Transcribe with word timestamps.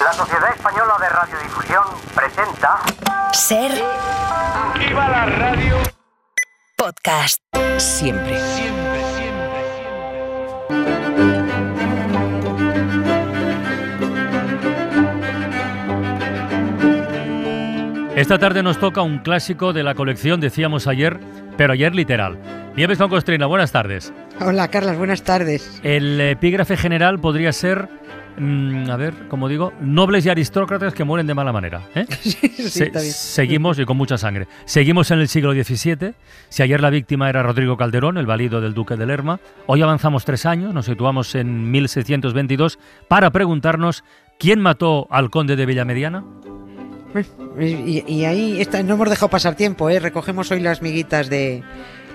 La 0.00 0.12
Sociedad 0.14 0.50
Española 0.54 0.94
de 0.98 1.08
Radiodifusión 1.10 1.84
presenta. 2.14 2.78
Ser. 3.32 3.70
¡Viva 4.78 5.08
la 5.08 5.26
radio! 5.26 5.76
Podcast. 6.74 7.42
Siempre. 7.76 8.40
Siempre, 8.40 9.04
siempre, 9.14 9.50
Esta 18.16 18.38
tarde 18.38 18.62
nos 18.62 18.78
toca 18.78 19.02
un 19.02 19.18
clásico 19.18 19.74
de 19.74 19.82
la 19.82 19.94
colección, 19.94 20.40
decíamos 20.40 20.86
ayer, 20.86 21.20
pero 21.58 21.74
ayer 21.74 21.94
literal. 21.94 22.59
Nieves 22.76 22.98
con 22.98 23.10
Costrina, 23.10 23.46
buenas 23.46 23.72
tardes. 23.72 24.12
Hola, 24.40 24.68
Carlas, 24.68 24.96
buenas 24.96 25.22
tardes. 25.22 25.80
El 25.82 26.20
epígrafe 26.20 26.76
general 26.76 27.18
podría 27.20 27.52
ser, 27.52 27.88
mm, 28.38 28.88
a 28.88 28.96
ver, 28.96 29.12
como 29.28 29.48
digo, 29.48 29.72
nobles 29.80 30.24
y 30.24 30.30
aristócratas 30.30 30.94
que 30.94 31.04
mueren 31.04 31.26
de 31.26 31.34
mala 31.34 31.52
manera. 31.52 31.82
¿eh? 31.94 32.06
sí, 32.20 32.30
Se- 32.68 32.84
está 32.84 33.00
bien. 33.00 33.12
seguimos 33.12 33.78
y 33.78 33.84
con 33.84 33.96
mucha 33.96 34.16
sangre. 34.16 34.46
Seguimos 34.64 35.10
en 35.10 35.18
el 35.18 35.28
siglo 35.28 35.52
XVII. 35.52 36.14
Si 36.48 36.62
ayer 36.62 36.80
la 36.80 36.90
víctima 36.90 37.28
era 37.28 37.42
Rodrigo 37.42 37.76
Calderón, 37.76 38.16
el 38.16 38.26
valido 38.26 38.60
del 38.60 38.72
duque 38.72 38.96
de 38.96 39.04
Lerma, 39.04 39.40
hoy 39.66 39.82
avanzamos 39.82 40.24
tres 40.24 40.46
años, 40.46 40.72
nos 40.72 40.86
situamos 40.86 41.34
en 41.34 41.70
1622 41.70 42.78
para 43.08 43.30
preguntarnos 43.30 44.04
quién 44.38 44.60
mató 44.60 45.06
al 45.10 45.28
conde 45.30 45.56
de 45.56 45.66
Villamediana. 45.66 46.24
Y, 47.60 48.04
y 48.06 48.24
ahí 48.24 48.60
está, 48.60 48.82
no 48.84 48.94
hemos 48.94 49.10
dejado 49.10 49.28
pasar 49.28 49.56
tiempo, 49.56 49.90
¿eh? 49.90 49.98
Recogemos 49.98 50.50
hoy 50.52 50.60
las 50.60 50.80
miguitas 50.80 51.28
de 51.28 51.64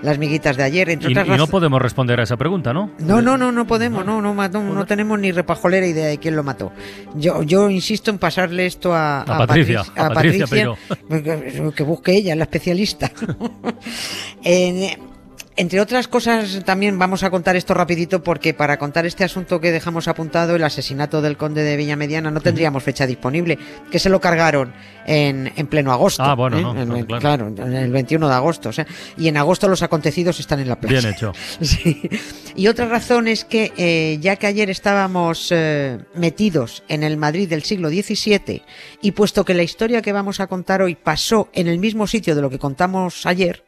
las 0.02 0.18
miguitas 0.18 0.58
de 0.58 0.64
ayer, 0.64 0.90
entre 0.90 1.10
Y, 1.10 1.14
otras 1.14 1.28
y 1.28 1.38
no 1.38 1.48
podemos 1.48 1.82
responder 1.82 2.20
a 2.20 2.24
esa 2.24 2.38
pregunta, 2.38 2.74
¿no? 2.74 2.92
No, 3.00 3.22
no, 3.22 3.38
no, 3.38 3.52
no 3.52 3.66
podemos, 3.68 4.06
no, 4.06 4.22
no, 4.22 4.34
mató- 4.34 4.62
no 4.62 4.86
tenemos 4.86 5.18
ni 5.20 5.32
repajolera 5.32 5.86
idea 5.88 6.08
de 6.08 6.18
quién 6.18 6.36
lo 6.36 6.44
mató. 6.44 6.72
Yo, 7.16 7.42
yo 7.44 7.70
insisto 7.70 8.12
en 8.12 8.18
pasarle 8.18 8.66
esto 8.66 8.94
a, 8.94 9.22
A 9.22 9.38
Patricia, 9.40 9.84
Patric- 9.84 10.00
a 10.04 10.10
Patricia 10.10 10.46
que, 10.48 11.72
que 11.76 11.84
busque 11.84 12.12
ella, 12.14 12.36
la 12.36 12.44
especialista. 12.44 13.12
En- 14.44 15.15
entre 15.58 15.80
otras 15.80 16.08
cosas, 16.08 16.62
también 16.66 17.00
vamos 17.00 17.24
a 17.24 17.30
contar 17.30 17.56
esto 17.56 17.74
rapidito 17.74 18.22
porque 18.24 18.54
para 18.54 18.78
contar 18.78 19.06
este 19.06 19.24
asunto 19.24 19.62
que 19.62 19.72
dejamos 19.72 20.08
apuntado, 20.08 20.56
el 20.56 20.64
asesinato 20.64 21.22
del 21.22 21.38
conde 21.38 21.64
de 21.64 21.78
Villamediana, 21.78 22.30
no 22.32 22.42
tendríamos 22.42 22.84
fecha 22.84 23.08
disponible, 23.08 23.58
que 23.90 24.00
se 24.00 24.10
lo 24.10 24.20
cargaron 24.20 24.74
en, 25.06 25.52
en 25.56 25.68
pleno 25.68 25.92
agosto. 25.92 26.24
Ah, 26.24 26.36
bueno, 26.36 26.58
¿eh? 26.58 26.62
no, 26.62 26.82
En- 26.82 26.90
no, 27.08 27.20
claro. 27.20 27.48
el 27.48 27.92
21 27.92 28.28
de 28.28 28.34
agosto. 28.34 28.70
o 28.70 28.74
sea, 28.74 28.86
y 29.18 29.28
en 29.28 29.38
agosto 29.38 29.68
los 29.68 29.82
acontecidos 29.82 30.40
están 30.40 30.60
en 30.60 30.68
la 30.70 30.80
playa. 30.80 31.00
Bien 31.00 31.14
hecho. 31.14 31.32
Sí. 31.62 32.10
Y 32.56 32.68
otra 32.68 32.86
razón 32.88 33.28
es 33.28 33.44
que, 33.46 33.72
eh, 33.78 34.18
ya 34.22 34.36
que 34.38 34.48
ayer 34.48 34.70
estábamos 34.70 35.50
eh, 35.52 36.00
metidos 36.16 36.84
en 36.88 37.04
el 37.04 37.18
Madrid 37.18 37.50
del 37.50 37.64
siglo 37.64 37.90
XVII, 37.90 38.62
y 39.02 39.12
puesto 39.12 39.44
que 39.46 39.54
la 39.54 39.64
historia 39.64 40.02
que 40.02 40.14
vamos 40.14 40.40
a 40.40 40.48
contar 40.48 40.82
hoy 40.82 40.96
pasó 40.96 41.50
en 41.54 41.68
el 41.68 41.80
mismo 41.80 42.08
sitio 42.08 42.36
de 42.36 42.42
lo 42.42 42.50
que 42.50 42.60
contamos 42.60 43.26
ayer, 43.26 43.64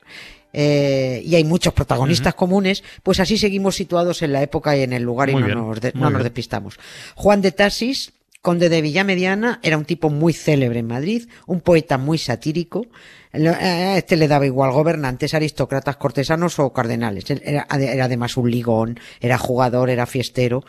eh, 0.53 1.21
y 1.25 1.35
hay 1.35 1.43
muchos 1.43 1.73
protagonistas 1.73 2.33
comunes, 2.35 2.83
pues 3.03 3.19
así 3.19 3.37
seguimos 3.37 3.75
situados 3.75 4.21
en 4.21 4.33
la 4.33 4.41
época 4.41 4.75
y 4.77 4.83
en 4.83 4.93
el 4.93 5.03
lugar 5.03 5.29
Muy 5.31 5.39
y 5.39 5.41
no, 5.41 5.45
bien, 5.47 5.57
nos, 5.59 5.81
de- 5.81 5.93
no 5.93 6.09
nos 6.09 6.23
despistamos. 6.23 6.79
Juan 7.15 7.41
de 7.41 7.51
Tasis, 7.51 8.13
conde 8.41 8.69
de 8.69 8.81
Villamediana, 8.81 9.59
era 9.63 9.77
un 9.77 9.85
tipo 9.85 10.09
muy 10.09 10.33
célebre 10.33 10.79
en 10.79 10.87
Madrid, 10.87 11.27
un 11.47 11.61
poeta 11.61 11.97
muy 11.97 12.17
satírico. 12.17 12.85
A 13.33 13.97
este 13.97 14.15
le 14.15 14.27
daba 14.27 14.45
igual 14.45 14.71
gobernantes, 14.71 15.33
aristócratas, 15.33 15.97
cortesanos 15.97 16.57
o 16.59 16.71
cardenales. 16.73 17.29
Era, 17.29 17.67
era 17.69 18.05
además 18.05 18.37
un 18.37 18.49
ligón, 18.49 18.99
era 19.19 19.37
jugador, 19.37 19.89
era 19.89 20.05
fiestero. 20.05 20.63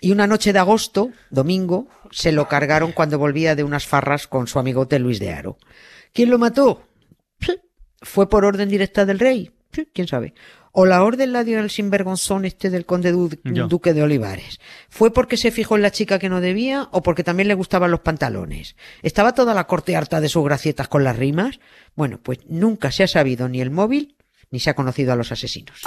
Y 0.00 0.12
una 0.12 0.26
noche 0.26 0.52
de 0.52 0.58
agosto, 0.58 1.10
domingo, 1.30 1.88
se 2.12 2.30
lo 2.32 2.48
cargaron 2.48 2.92
cuando 2.92 3.18
volvía 3.18 3.56
de 3.56 3.64
unas 3.64 3.86
farras 3.86 4.26
con 4.28 4.46
su 4.46 4.58
amigote 4.58 4.98
Luis 4.98 5.18
de 5.18 5.32
Aro. 5.32 5.56
¿Quién 6.12 6.30
lo 6.30 6.38
mató? 6.38 6.82
¿Fue 8.02 8.28
por 8.28 8.44
orden 8.44 8.68
directa 8.68 9.04
del 9.04 9.18
rey? 9.18 9.50
¿Quién 9.92 10.08
sabe? 10.08 10.34
¿O 10.72 10.84
la 10.84 11.02
orden 11.02 11.32
la 11.32 11.42
dio 11.44 11.58
el 11.60 11.70
sinvergonzón 11.70 12.44
este 12.44 12.68
del 12.70 12.84
conde 12.84 13.10
du- 13.12 13.30
duque 13.68 13.94
de 13.94 14.02
Olivares? 14.02 14.60
¿Fue 14.90 15.10
porque 15.12 15.36
se 15.38 15.50
fijó 15.50 15.76
en 15.76 15.82
la 15.82 15.90
chica 15.90 16.18
que 16.18 16.28
no 16.28 16.40
debía 16.42 16.88
o 16.92 17.02
porque 17.02 17.24
también 17.24 17.48
le 17.48 17.54
gustaban 17.54 17.90
los 17.90 18.00
pantalones? 18.00 18.76
¿Estaba 19.02 19.34
toda 19.34 19.54
la 19.54 19.66
corte 19.66 19.96
harta 19.96 20.20
de 20.20 20.28
sus 20.28 20.44
gracietas 20.44 20.88
con 20.88 21.02
las 21.04 21.16
rimas? 21.16 21.60
Bueno, 21.94 22.20
pues 22.22 22.40
nunca 22.48 22.90
se 22.92 23.04
ha 23.04 23.08
sabido 23.08 23.48
ni 23.48 23.60
el 23.62 23.70
móvil 23.70 24.16
ni 24.50 24.60
se 24.60 24.70
ha 24.70 24.74
conocido 24.74 25.12
a 25.12 25.16
los 25.16 25.32
asesinos. 25.32 25.80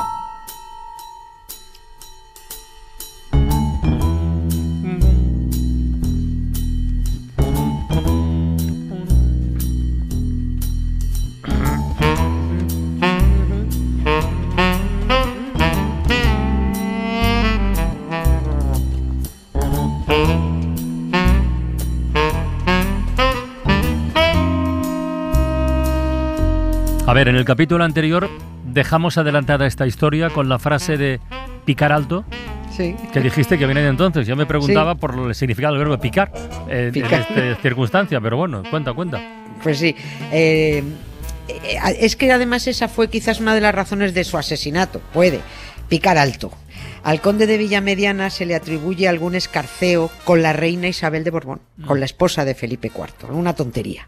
Ver, 27.19 27.27
en 27.27 27.35
el 27.35 27.45
capítulo 27.45 27.83
anterior 27.83 28.29
dejamos 28.65 29.17
adelantada 29.17 29.67
esta 29.67 29.85
historia 29.85 30.29
con 30.29 30.47
la 30.49 30.57
frase 30.59 30.97
de 30.97 31.19
picar 31.65 31.91
alto, 31.91 32.23
Sí. 32.75 32.95
que 33.11 33.19
dijiste 33.19 33.57
que 33.57 33.65
viene 33.65 33.81
de 33.81 33.89
entonces. 33.89 34.25
Yo 34.25 34.35
me 34.37 34.45
preguntaba 34.45 34.95
por 34.95 35.13
el 35.27 35.35
significado 35.35 35.73
del 35.73 35.79
verbo 35.83 35.99
picar, 35.99 36.31
eh, 36.69 36.91
Picar. 36.93 37.27
en 37.35 37.47
esta 37.49 37.61
circunstancia, 37.61 38.21
pero 38.21 38.37
bueno, 38.37 38.63
cuenta, 38.69 38.93
cuenta. 38.93 39.19
Pues 39.61 39.79
sí. 39.79 39.95
eh, 40.31 40.81
eh, 41.49 41.77
es 41.99 42.15
que 42.15 42.31
además 42.31 42.67
esa 42.67 42.87
fue 42.87 43.09
quizás 43.09 43.41
una 43.41 43.53
de 43.53 43.61
las 43.61 43.75
razones 43.75 44.13
de 44.13 44.23
su 44.23 44.37
asesinato. 44.37 45.01
Puede 45.13 45.41
picar 45.89 46.17
alto. 46.17 46.51
Al 47.03 47.19
conde 47.21 47.47
de 47.47 47.57
Villamediana 47.57 48.29
se 48.29 48.45
le 48.45 48.55
atribuye 48.55 49.07
algún 49.07 49.35
escarceo 49.35 50.09
con 50.25 50.41
la 50.41 50.53
reina 50.53 50.87
Isabel 50.87 51.23
de 51.23 51.31
Borbón, 51.31 51.61
con 51.85 51.99
la 51.99 52.05
esposa 52.05 52.45
de 52.45 52.55
Felipe 52.55 52.91
IV. 52.93 53.31
Una 53.33 53.53
tontería. 53.55 54.07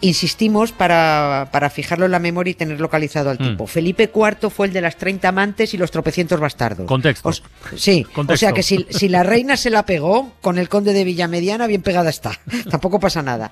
Insistimos 0.00 0.72
para, 0.72 1.48
para 1.50 1.70
fijarlo 1.70 2.04
en 2.04 2.12
la 2.12 2.18
memoria 2.18 2.50
y 2.50 2.54
tener 2.54 2.78
localizado 2.80 3.30
al 3.30 3.38
Mm. 3.38 3.50
tipo. 3.50 3.66
Felipe 3.66 4.10
IV 4.14 4.50
fue 4.50 4.66
el 4.66 4.72
de 4.72 4.80
las 4.82 4.96
30 4.96 5.28
amantes 5.28 5.72
y 5.72 5.78
los 5.78 5.90
tropecientos 5.90 6.38
bastardos. 6.40 6.86
Contexto. 6.86 7.30
Sí, 7.76 8.04
Contexto. 8.04 8.32
o 8.34 8.36
sea 8.36 8.52
que 8.52 8.62
si, 8.62 8.86
si 8.90 9.08
la 9.08 9.22
reina 9.22 9.56
se 9.56 9.70
la 9.70 9.86
pegó 9.86 10.32
con 10.42 10.58
el 10.58 10.68
conde 10.68 10.92
de 10.92 11.04
Villamediana, 11.04 11.66
bien 11.66 11.80
pegada 11.82 12.10
está. 12.10 12.32
Tampoco 12.70 13.00
pasa 13.00 13.22
nada. 13.22 13.50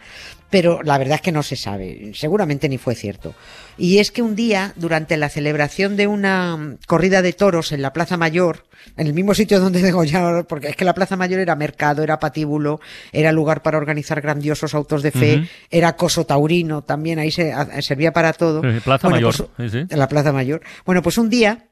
Pero 0.51 0.83
la 0.83 0.99
verdad 0.99 1.15
es 1.17 1.21
que 1.23 1.33
no 1.33 1.43
se 1.43 1.57
sabe. 1.57 2.13
Seguramente 2.15 2.69
ni 2.69 2.77
fue 2.77 2.95
cierto. 2.95 3.35
Y 3.79 3.99
es 3.99 4.11
que 4.11 4.21
un 4.21 4.37
día, 4.37 4.75
durante 4.77 5.17
la 5.17 5.31
celebración 5.31 5.97
de 5.97 6.07
una 6.07 6.77
corrida 6.87 7.23
de 7.23 7.33
toros 7.33 7.73
en 7.73 7.81
la 7.81 7.95
Plaza 7.95 8.19
Mayor, 8.19 8.65
en 8.97 9.07
el 9.07 9.15
mismo 9.15 9.35
sitio 9.35 9.61
donde 9.61 9.81
degollaron, 9.83 10.45
porque 10.47 10.69
es 10.69 10.77
que 10.77 10.85
la 10.85 10.95
Plaza 10.95 11.17
Mayor 11.17 11.41
era 11.41 11.57
mercado, 11.57 12.03
era 12.03 12.19
patíbulo, 12.19 12.81
era 13.13 13.33
lugar 13.33 13.63
para 13.63 13.79
organizar 13.79 14.21
grandiosos 14.21 14.75
autos 14.75 15.03
de 15.03 15.11
fe, 15.11 15.49
era 15.71 15.97
coso 15.97 16.25
taurino, 16.27 16.83
también 16.83 17.19
ahí 17.19 17.31
se, 17.31 17.53
a- 17.53 17.81
servía 17.83 18.13
para 18.13 18.33
todo. 18.33 18.61
Sí, 18.63 18.81
Plaza 18.81 19.09
Bueno, 19.09 19.29
Mayor. 19.29 19.49
pues, 19.57 19.71
sí, 19.73 19.79
sí. 19.81 19.87
en 19.89 19.99
la 19.99 20.09
Plaza 20.09 20.33
Mayor. 20.33 20.63
Bueno, 20.85 21.03
pues 21.03 21.19
un 21.19 21.31
día 21.31 21.69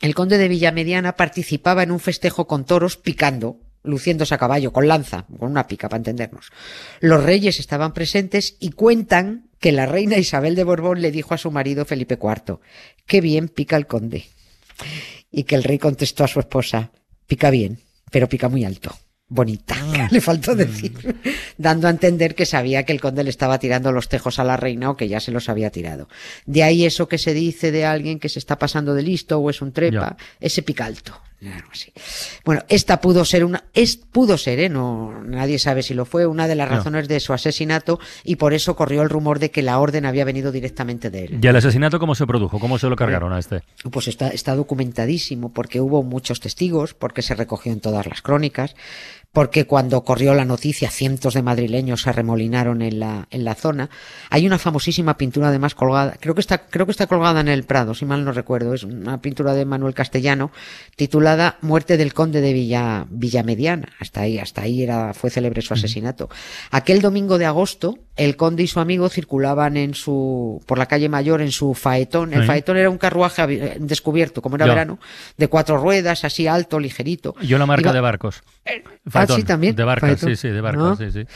el 0.00 0.14
conde 0.14 0.38
de 0.38 0.48
Villamediana 0.48 1.16
participaba 1.16 1.82
en 1.82 1.90
un 1.90 2.00
festejo 2.00 2.46
con 2.46 2.64
toros 2.64 2.96
picando, 2.96 3.58
luciéndose 3.82 4.34
a 4.34 4.38
caballo, 4.38 4.72
con 4.72 4.88
lanza, 4.88 5.24
con 5.38 5.50
una 5.50 5.66
pica, 5.66 5.88
para 5.88 5.98
entendernos. 5.98 6.50
Los 7.00 7.22
reyes 7.22 7.60
estaban 7.60 7.92
presentes 7.94 8.56
y 8.60 8.70
cuentan 8.70 9.48
que 9.60 9.72
la 9.72 9.86
reina 9.86 10.18
Isabel 10.18 10.54
de 10.56 10.64
Borbón 10.64 11.00
le 11.00 11.10
dijo 11.10 11.32
a 11.34 11.38
su 11.38 11.50
marido 11.50 11.84
Felipe 11.84 12.18
IV, 12.20 12.58
qué 13.06 13.20
bien 13.20 13.48
pica 13.48 13.76
el 13.76 13.86
conde. 13.86 14.24
Y 15.30 15.44
que 15.44 15.54
el 15.54 15.64
rey 15.64 15.78
contestó 15.78 16.24
a 16.24 16.28
su 16.28 16.40
esposa, 16.40 16.92
pica 17.26 17.50
bien, 17.50 17.80
pero 18.10 18.28
pica 18.28 18.48
muy 18.48 18.64
alto. 18.64 18.96
Bonita, 19.26 19.76
le 20.10 20.20
faltó 20.20 20.54
decir, 20.54 20.92
dando 21.58 21.86
a 21.86 21.90
entender 21.90 22.34
que 22.34 22.46
sabía 22.46 22.84
que 22.84 22.92
el 22.92 23.00
conde 23.00 23.24
le 23.24 23.30
estaba 23.30 23.58
tirando 23.58 23.92
los 23.92 24.08
tejos 24.08 24.38
a 24.38 24.44
la 24.44 24.56
reina 24.56 24.90
o 24.90 24.96
que 24.96 25.08
ya 25.08 25.20
se 25.20 25.30
los 25.32 25.48
había 25.48 25.70
tirado. 25.70 26.08
De 26.46 26.62
ahí 26.62 26.84
eso 26.84 27.08
que 27.08 27.18
se 27.18 27.34
dice 27.34 27.70
de 27.72 27.84
alguien 27.84 28.18
que 28.18 28.28
se 28.28 28.38
está 28.38 28.58
pasando 28.58 28.94
de 28.94 29.02
listo 29.02 29.38
o 29.38 29.50
es 29.50 29.62
un 29.62 29.72
trepa, 29.72 30.16
ese 30.40 30.62
pica 30.62 30.86
alto. 30.86 31.20
Algo 31.44 31.68
así. 31.70 31.92
Bueno, 32.46 32.62
esta 32.70 33.02
pudo 33.02 33.22
ser 33.26 33.44
una, 33.44 33.64
es, 33.74 33.98
pudo 33.98 34.38
ser, 34.38 34.60
¿eh? 34.60 34.70
No, 34.70 35.22
nadie 35.24 35.58
sabe 35.58 35.82
si 35.82 35.92
lo 35.92 36.06
fue, 36.06 36.26
una 36.26 36.48
de 36.48 36.54
las 36.54 36.70
No. 36.70 36.76
razones 36.76 37.06
de 37.06 37.20
su 37.20 37.34
asesinato 37.34 38.00
y 38.24 38.36
por 38.36 38.54
eso 38.54 38.74
corrió 38.76 39.02
el 39.02 39.10
rumor 39.10 39.38
de 39.38 39.50
que 39.50 39.60
la 39.60 39.78
orden 39.78 40.06
había 40.06 40.24
venido 40.24 40.52
directamente 40.52 41.10
de 41.10 41.24
él. 41.26 41.38
¿Y 41.42 41.46
el 41.46 41.54
asesinato 41.56 41.98
cómo 41.98 42.14
se 42.14 42.26
produjo? 42.26 42.58
¿Cómo 42.58 42.78
se 42.78 42.88
lo 42.88 42.96
cargaron 42.96 43.34
a 43.34 43.38
este? 43.38 43.60
Pues 43.92 44.08
está, 44.08 44.28
está 44.28 44.54
documentadísimo 44.54 45.52
porque 45.52 45.82
hubo 45.82 46.02
muchos 46.02 46.40
testigos, 46.40 46.94
porque 46.94 47.20
se 47.20 47.34
recogió 47.34 47.72
en 47.72 47.80
todas 47.80 48.06
las 48.06 48.22
crónicas, 48.22 48.74
porque 49.34 49.66
cuando 49.66 50.02
corrió 50.04 50.32
la 50.32 50.46
noticia 50.46 50.90
cientos 50.90 51.34
de 51.34 51.42
madrileños 51.42 52.02
se 52.02 52.08
arremolinaron 52.10 52.80
en 52.80 53.00
la, 53.00 53.26
en 53.30 53.44
la 53.44 53.54
zona. 53.54 53.90
Hay 54.30 54.46
una 54.46 54.58
famosísima 54.58 55.18
pintura 55.18 55.48
además 55.48 55.74
colgada, 55.74 56.16
creo 56.20 56.34
que 56.34 56.40
está, 56.40 56.58
creo 56.68 56.86
que 56.86 56.92
está 56.92 57.06
colgada 57.08 57.40
en 57.40 57.48
el 57.48 57.64
Prado, 57.64 57.94
si 57.94 58.04
mal 58.06 58.24
no 58.24 58.30
recuerdo, 58.32 58.72
es 58.74 58.84
una 58.84 59.20
pintura 59.20 59.52
de 59.52 59.64
Manuel 59.66 59.92
Castellano 59.92 60.52
titulada 60.96 61.58
Muerte 61.60 61.96
del 61.96 62.14
Conde 62.14 62.40
de 62.40 62.52
Villa, 62.52 63.06
Villamediana. 63.10 63.88
Hasta 64.00 64.20
ahí, 64.22 64.38
hasta 64.38 64.62
ahí 64.62 64.82
era, 64.82 65.12
fue 65.14 65.30
célebre 65.30 65.60
su 65.62 65.74
asesinato. 65.74 66.30
Aquel 66.70 67.02
domingo 67.02 67.36
de 67.36 67.46
agosto, 67.46 67.98
el 68.16 68.36
conde 68.36 68.62
y 68.62 68.66
su 68.68 68.78
amigo 68.78 69.08
circulaban 69.08 69.76
en 69.76 69.94
su, 69.94 70.62
por 70.66 70.78
la 70.78 70.86
calle 70.86 71.08
mayor 71.08 71.42
en 71.42 71.50
su 71.50 71.74
faetón. 71.74 72.32
El 72.32 72.42
Sí. 72.42 72.46
faetón 72.46 72.76
era 72.76 72.88
un 72.88 72.98
carruaje 72.98 73.42
abi- 73.42 73.78
descubierto, 73.80 74.40
como 74.42 74.54
era 74.56 74.66
verano, 74.66 75.00
de 75.36 75.48
cuatro 75.48 75.76
ruedas, 75.78 76.24
así 76.24 76.46
alto, 76.46 76.78
ligerito. 76.78 77.34
Yo 77.42 77.58
la 77.58 77.66
marca 77.66 77.88
Iba- 77.88 77.92
de 77.92 78.00
barcos. 78.00 78.42
Ah, 78.66 78.70
Faetón. 79.06 79.36
sí, 79.36 79.42
también. 79.44 79.76
De 79.76 79.84
barcas, 79.84 80.20
sí, 80.20 80.36
sí, 80.36 80.48
de 80.48 80.60
barcas, 80.60 80.82
¿No? 80.82 80.96
sí, 80.96 81.10
sí. 81.10 81.26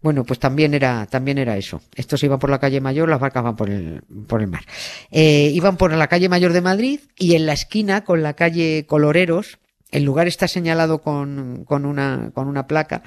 Bueno, 0.00 0.24
pues 0.24 0.38
también 0.38 0.74
era, 0.74 1.06
también 1.06 1.38
era 1.38 1.56
eso. 1.56 1.82
Estos 1.94 2.22
iban 2.22 2.38
por 2.38 2.50
la 2.50 2.58
calle 2.60 2.80
mayor, 2.80 3.08
las 3.08 3.20
barcas 3.20 3.42
van 3.42 3.56
por 3.56 3.68
el, 3.68 4.02
por 4.26 4.40
el 4.40 4.46
mar. 4.46 4.62
Eh, 5.10 5.50
iban 5.52 5.76
por 5.76 5.92
la 5.92 6.06
calle 6.08 6.28
mayor 6.28 6.52
de 6.52 6.60
Madrid 6.60 7.00
y 7.16 7.34
en 7.34 7.46
la 7.46 7.52
esquina 7.52 8.04
con 8.04 8.22
la 8.22 8.34
calle 8.34 8.86
Coloreros, 8.86 9.58
el 9.90 10.04
lugar 10.04 10.28
está 10.28 10.48
señalado 10.48 10.98
con, 11.00 11.64
con 11.64 11.84
una, 11.84 12.30
con 12.34 12.46
una 12.46 12.66
placa. 12.66 13.02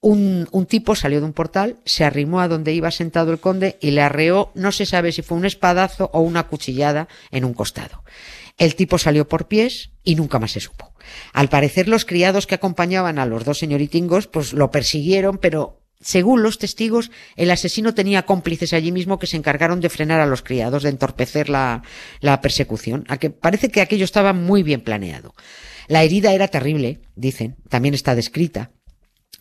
Un, 0.00 0.48
un 0.52 0.66
tipo 0.66 0.94
salió 0.94 1.20
de 1.20 1.26
un 1.26 1.32
portal, 1.32 1.76
se 1.84 2.04
arrimó 2.04 2.40
a 2.40 2.48
donde 2.48 2.72
iba 2.74 2.90
sentado 2.90 3.32
el 3.32 3.40
conde 3.40 3.76
y 3.80 3.90
le 3.90 4.02
arreó, 4.02 4.52
no 4.54 4.70
se 4.70 4.86
sabe 4.86 5.12
si 5.12 5.22
fue 5.22 5.38
un 5.38 5.46
espadazo 5.46 6.10
o 6.12 6.20
una 6.20 6.44
cuchillada 6.44 7.08
en 7.30 7.44
un 7.44 7.54
costado. 7.54 8.04
El 8.58 8.74
tipo 8.76 8.98
salió 8.98 9.28
por 9.28 9.48
pies 9.48 9.90
y 10.04 10.14
nunca 10.14 10.38
más 10.38 10.52
se 10.52 10.60
supo. 10.60 10.92
Al 11.32 11.48
parecer 11.48 11.88
los 11.88 12.04
criados 12.04 12.46
que 12.46 12.54
acompañaban 12.54 13.18
a 13.18 13.26
los 13.26 13.44
dos 13.44 13.58
señoritingos 13.58 14.26
pues 14.26 14.52
lo 14.52 14.70
persiguieron, 14.70 15.38
pero 15.38 15.82
según 16.00 16.42
los 16.42 16.58
testigos, 16.58 17.10
el 17.36 17.50
asesino 17.50 17.94
tenía 17.94 18.26
cómplices 18.26 18.72
allí 18.72 18.92
mismo 18.92 19.18
que 19.18 19.26
se 19.26 19.36
encargaron 19.36 19.80
de 19.80 19.88
frenar 19.88 20.20
a 20.20 20.26
los 20.26 20.42
criados, 20.42 20.82
de 20.82 20.90
entorpecer 20.90 21.48
la, 21.48 21.82
la 22.20 22.40
persecución. 22.40 23.04
A 23.08 23.16
que 23.16 23.30
parece 23.30 23.70
que 23.70 23.80
aquello 23.80 24.04
estaba 24.04 24.32
muy 24.32 24.62
bien 24.62 24.82
planeado. 24.82 25.34
La 25.88 26.02
herida 26.02 26.32
era 26.32 26.48
terrible, 26.48 27.00
dicen, 27.14 27.56
también 27.68 27.94
está 27.94 28.14
descrita. 28.14 28.72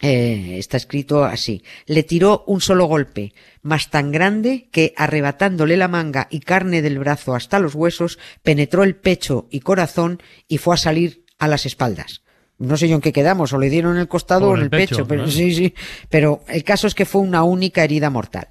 Eh, 0.02 0.58
está 0.58 0.78
escrito 0.78 1.24
así. 1.24 1.64
Le 1.86 2.04
tiró 2.04 2.44
un 2.48 2.62
solo 2.62 2.86
golpe, 2.86 3.34
más 3.62 3.90
tan 3.90 4.12
grande 4.12 4.70
que, 4.72 4.94
arrebatándole 4.98 5.78
la 5.78 5.88
manga 5.88 6.28
y 6.30 6.42
carne 6.42 6.82
del 6.82 7.00
brazo 7.00 7.34
hasta 7.34 7.60
los 7.60 7.76
huesos, 7.76 8.20
penetró 8.44 8.84
el 8.84 8.96
pecho 8.96 9.48
y 9.50 9.62
corazón 9.62 10.22
y 10.48 10.58
fue 10.58 10.76
a 10.76 10.78
salir 10.78 11.25
a 11.40 11.48
las 11.48 11.66
espaldas. 11.66 12.22
No 12.58 12.78
sé 12.78 12.88
yo 12.88 12.96
en 12.96 13.02
qué 13.02 13.12
quedamos, 13.12 13.52
o 13.52 13.58
le 13.58 13.70
dieron 13.70 13.96
en 13.96 14.02
el 14.02 14.08
costado 14.08 14.48
O 14.48 14.52
o 14.52 14.56
en 14.56 14.64
el 14.64 14.70
pecho, 14.70 14.96
pecho, 14.96 15.08
pero 15.08 15.24
¿no? 15.24 15.32
sí, 15.32 15.54
sí. 15.54 15.74
Pero 16.10 16.42
el 16.48 16.64
caso 16.64 16.88
es 16.88 16.96
que 16.96 17.06
fue 17.06 17.22
una 17.22 17.44
única 17.44 17.84
herida 17.84 18.10
mortal. 18.10 18.48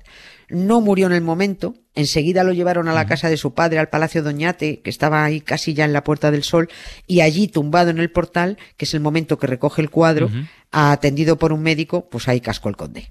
No 0.50 0.82
murió 0.82 1.06
en 1.06 1.14
el 1.14 1.22
momento, 1.22 1.74
enseguida 1.94 2.44
lo 2.44 2.52
llevaron 2.52 2.86
a 2.88 2.92
la 2.92 3.06
casa 3.06 3.30
de 3.30 3.38
su 3.38 3.54
padre, 3.54 3.78
al 3.78 3.88
Palacio 3.88 4.22
Doñate, 4.22 4.82
que 4.82 4.90
estaba 4.90 5.24
ahí 5.24 5.40
casi 5.40 5.72
ya 5.72 5.86
en 5.86 5.94
la 5.94 6.04
Puerta 6.04 6.30
del 6.30 6.42
Sol, 6.42 6.68
y 7.06 7.22
allí 7.22 7.48
tumbado 7.48 7.88
en 7.88 7.98
el 7.98 8.10
portal, 8.10 8.58
que 8.76 8.84
es 8.84 8.92
el 8.92 9.00
momento 9.00 9.38
que 9.38 9.46
recoge 9.46 9.80
el 9.80 9.88
cuadro, 9.88 10.30
atendido 10.70 11.38
por 11.38 11.54
un 11.54 11.62
médico, 11.62 12.08
pues 12.10 12.28
ahí 12.28 12.40
cascó 12.40 12.68
el 12.68 12.76
conde. 12.76 13.08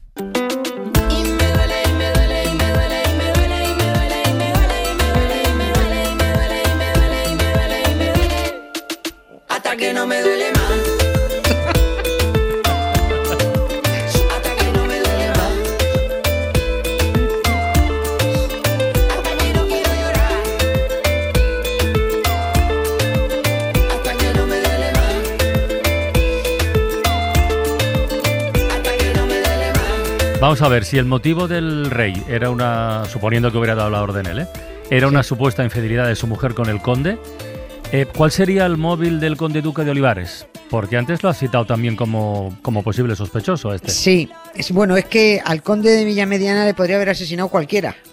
Que 9.84 9.94
no 9.94 10.08
me 10.08 10.22
duele 10.22 10.50
más. 10.54 10.80
Hasta 14.34 14.56
que 14.56 14.72
no 14.72 14.86
me 14.86 15.00
duele 15.02 15.28
más. 15.28 15.54
Hasta 19.12 19.32
que 19.38 19.54
no 19.54 19.68
quiero 19.68 19.94
llorar. 20.02 20.40
Hasta 23.92 24.12
que 24.16 24.34
no 24.34 24.48
me 24.48 24.58
duele 24.62 24.90
más. 24.94 25.22
Hasta 28.72 28.92
que 28.98 29.14
no 29.14 29.26
me 29.28 29.38
duele 29.42 29.68
más. 29.74 30.40
Vamos 30.40 30.62
a 30.62 30.70
ver, 30.70 30.86
si 30.86 30.98
el 30.98 31.06
motivo 31.06 31.50
del 31.50 31.92
rey 31.92 32.24
era 32.30 32.52
una, 32.52 33.04
suponiendo 33.12 33.52
que 33.52 33.58
hubiera 33.58 33.76
dado 33.76 33.90
la 33.90 34.02
orden 34.02 34.28
él, 34.28 34.40
¿eh? 34.40 34.48
era 34.90 35.10
una 35.10 35.24
supuesta 35.24 35.62
infidelidad 35.62 36.08
de 36.08 36.16
su 36.16 36.28
mujer 36.28 36.54
con 36.54 36.70
el 36.70 36.82
conde, 36.82 37.18
eh, 37.94 38.06
¿cuál 38.06 38.32
sería 38.32 38.66
el 38.66 38.76
móvil 38.78 39.20
del 39.20 39.38
conde 39.38 39.62
duque 39.62 39.84
de 39.84 39.92
Olivares? 39.92 40.48
Porque 40.70 40.98
antes 40.98 41.22
lo 41.22 41.30
has 41.30 41.38
citado 41.38 41.66
también 41.66 41.96
como, 41.96 42.58
como 42.64 42.82
posible 42.82 43.16
sospechoso 43.16 43.70
a 43.70 43.76
este. 43.76 43.92
Sí, 43.92 44.28
es, 44.56 44.72
bueno, 44.72 44.98
es 44.98 45.06
que 45.06 45.40
al 45.46 45.62
conde 45.62 45.92
de 45.92 46.04
Villamediana 46.04 46.66
le 46.66 46.74
podría 46.74 46.96
haber 46.96 47.10
asesinado 47.12 47.48
cualquiera. 47.50 47.96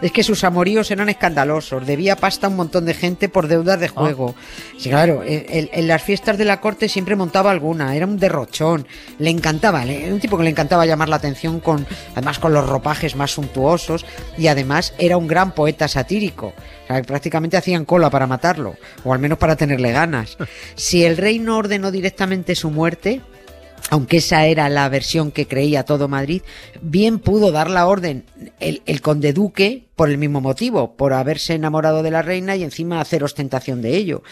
Es 0.00 0.12
que 0.12 0.22
sus 0.22 0.44
amoríos 0.44 0.90
eran 0.90 1.10
escandalosos, 1.10 1.86
debía 1.86 2.16
pasta 2.16 2.46
a 2.46 2.50
un 2.50 2.56
montón 2.56 2.86
de 2.86 2.94
gente 2.94 3.28
por 3.28 3.48
deudas 3.48 3.78
de 3.78 3.88
juego. 3.88 4.34
Sí, 4.78 4.88
claro, 4.88 5.22
en, 5.22 5.68
en- 5.72 5.88
las 5.88 6.02
fiestas 6.02 6.38
de 6.38 6.46
la 6.46 6.58
corte 6.62 6.88
siempre 6.88 7.16
montaba 7.16 7.50
alguna, 7.50 7.94
era 7.94 8.06
un 8.06 8.18
derrochón, 8.18 8.86
le 9.18 9.28
encantaba, 9.28 9.84
era 9.84 10.12
un 10.14 10.20
tipo 10.20 10.38
que 10.38 10.44
le 10.44 10.48
encantaba 10.50 10.86
llamar 10.86 11.10
la 11.10 11.16
atención 11.16 11.60
con, 11.60 11.86
además 12.12 12.38
con 12.38 12.54
los 12.54 12.66
ropajes 12.66 13.14
más 13.14 13.32
suntuosos 13.32 14.06
y 14.38 14.46
además 14.46 14.94
era 14.98 15.18
un 15.18 15.26
gran 15.26 15.52
poeta 15.52 15.86
satírico. 15.86 16.54
O 16.86 16.88
sea, 16.88 17.02
prácticamente 17.02 17.56
hacían 17.56 17.84
cola 17.84 18.10
para 18.10 18.28
matarlo, 18.28 18.76
o 19.04 19.12
al 19.12 19.18
menos 19.18 19.38
para 19.38 19.56
tenerle 19.56 19.92
ganas. 19.92 20.36
Si 20.76 21.04
el 21.04 21.16
rey 21.16 21.38
no 21.38 21.58
ordenó 21.58 21.90
directamente 21.90 22.54
su 22.54 22.70
muerte, 22.70 23.20
aunque 23.90 24.18
esa 24.18 24.46
era 24.46 24.68
la 24.68 24.88
versión 24.88 25.32
que 25.32 25.48
creía 25.48 25.84
todo 25.84 26.06
Madrid, 26.06 26.42
bien 26.80 27.18
pudo 27.18 27.50
dar 27.50 27.70
la 27.70 27.86
orden 27.86 28.24
el, 28.60 28.82
el 28.86 29.00
conde 29.00 29.32
duque 29.32 29.88
por 29.96 30.10
el 30.10 30.18
mismo 30.18 30.40
motivo, 30.40 30.96
por 30.96 31.12
haberse 31.12 31.54
enamorado 31.54 32.02
de 32.02 32.10
la 32.10 32.22
reina 32.22 32.56
y 32.56 32.62
encima 32.62 33.00
hacer 33.00 33.24
ostentación 33.24 33.82
de 33.82 33.96
ello. 33.96 34.22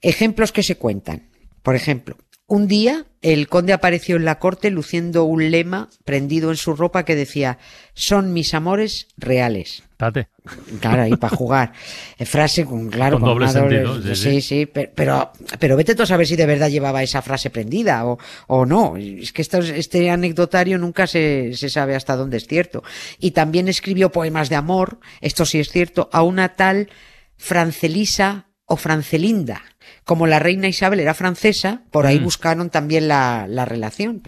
Ejemplos 0.00 0.52
que 0.52 0.62
se 0.62 0.76
cuentan. 0.76 1.28
Por 1.62 1.76
ejemplo, 1.76 2.16
un 2.52 2.68
día 2.68 3.06
el 3.22 3.48
conde 3.48 3.72
apareció 3.72 4.16
en 4.16 4.26
la 4.26 4.38
corte 4.38 4.70
luciendo 4.70 5.24
un 5.24 5.50
lema 5.50 5.88
prendido 6.04 6.50
en 6.50 6.58
su 6.58 6.74
ropa 6.74 7.04
que 7.06 7.14
decía 7.16 7.56
son 7.94 8.34
mis 8.34 8.52
amores 8.52 9.08
reales. 9.16 9.84
Tate. 9.96 10.28
Claro, 10.80 11.02
ahí 11.02 11.16
para 11.16 11.34
jugar. 11.36 11.72
Eh, 12.18 12.26
Frase 12.26 12.66
con, 12.66 12.90
claro, 12.90 13.18
Con 13.20 13.28
doble 13.30 13.48
sentido, 13.48 14.02
sí, 14.02 14.08
sí, 14.08 14.16
sí. 14.16 14.40
sí, 14.42 14.66
pe- 14.66 14.92
pero, 14.94 15.32
pero 15.58 15.76
vete 15.78 15.94
tú 15.94 16.02
a 16.02 16.06
saber 16.06 16.26
si 16.26 16.36
de 16.36 16.44
verdad 16.44 16.68
llevaba 16.68 17.02
esa 17.02 17.22
frase 17.22 17.48
prendida 17.48 18.04
o, 18.04 18.18
o 18.48 18.66
no. 18.66 18.98
Es 18.98 19.32
que 19.32 19.40
esto, 19.40 19.58
este 19.60 20.10
anecdotario 20.10 20.76
nunca 20.76 21.06
se, 21.06 21.52
se 21.54 21.70
sabe 21.70 21.94
hasta 21.94 22.16
dónde 22.16 22.36
es 22.36 22.46
cierto. 22.46 22.82
Y 23.18 23.30
también 23.30 23.66
escribió 23.68 24.12
poemas 24.12 24.50
de 24.50 24.56
amor, 24.56 24.98
esto 25.22 25.46
sí 25.46 25.58
es 25.58 25.70
cierto, 25.70 26.10
a 26.12 26.22
una 26.22 26.50
tal 26.56 26.90
Francelisa 27.38 28.46
o 28.66 28.76
Francelinda. 28.76 29.62
Como 30.04 30.26
la 30.26 30.38
reina 30.38 30.68
Isabel 30.68 31.00
era 31.00 31.14
francesa, 31.14 31.82
por 31.90 32.06
ahí 32.06 32.20
Mm. 32.20 32.24
buscaron 32.24 32.70
también 32.70 33.08
la, 33.08 33.46
la 33.48 33.64
relación. 33.64 34.22